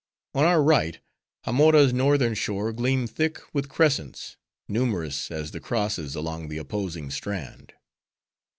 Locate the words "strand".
7.11-7.73